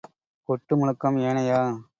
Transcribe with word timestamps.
கொட்டு 0.49 0.77
முழக்கம் 0.77 1.17
ஏனையா? 1.21 1.61